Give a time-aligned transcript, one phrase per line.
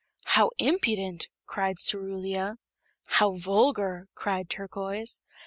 [0.25, 2.57] "How impudent!" cried Cerulia.
[3.05, 5.21] "How vulgar!" cried Turquoise.